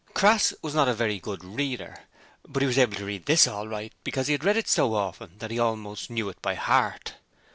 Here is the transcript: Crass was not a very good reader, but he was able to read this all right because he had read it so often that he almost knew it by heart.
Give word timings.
Crass 0.15 0.51
was 0.63 0.73
not 0.73 0.87
a 0.87 0.95
very 0.95 1.19
good 1.19 1.43
reader, 1.43 2.05
but 2.41 2.63
he 2.63 2.67
was 2.67 2.79
able 2.79 2.95
to 2.95 3.05
read 3.05 3.27
this 3.27 3.45
all 3.45 3.67
right 3.67 3.93
because 4.03 4.25
he 4.25 4.31
had 4.33 4.43
read 4.43 4.57
it 4.57 4.67
so 4.67 4.95
often 4.95 5.37
that 5.37 5.51
he 5.51 5.59
almost 5.59 6.09
knew 6.09 6.27
it 6.27 6.41
by 6.41 6.55
heart. 6.55 7.13